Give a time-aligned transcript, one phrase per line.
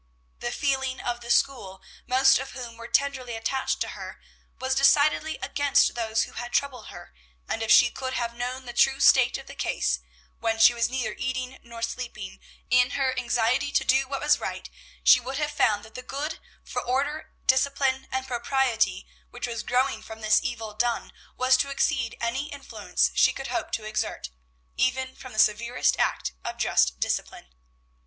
[0.39, 4.19] The feeling of the school, most of whom were tenderly attached to her,
[4.57, 7.13] was decidedly against those who had troubled her;
[7.47, 9.99] and if she could have known the true state of the case,
[10.39, 12.39] when she was neither eating nor sleeping,
[12.71, 14.71] in her anxiety to do what was right,
[15.03, 20.01] she would have found that the good for order, discipline, and propriety, which was growing
[20.01, 24.31] from this evil done, was to exceed any influence she could hope to exert,
[24.75, 27.53] even from the severest act of just discipline.